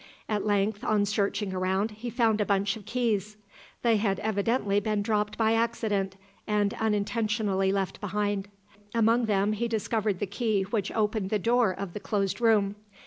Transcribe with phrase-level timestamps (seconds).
[0.27, 3.37] At length, on searching around, he found a bunch of keys.
[3.83, 6.15] They had evidently been dropped by accident,
[6.47, 8.47] and unintentionally left behind.
[8.95, 12.77] Among them he discovered the key which opened the door of the closed room.